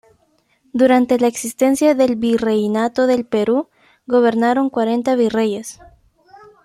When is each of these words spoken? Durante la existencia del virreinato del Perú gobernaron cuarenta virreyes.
Durante 0.73 1.19
la 1.19 1.27
existencia 1.27 1.93
del 1.93 2.15
virreinato 2.15 3.05
del 3.05 3.23
Perú 3.23 3.67
gobernaron 4.07 4.71
cuarenta 4.71 5.13
virreyes. 5.15 5.79